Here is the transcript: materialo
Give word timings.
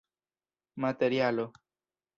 materialo 0.83 1.45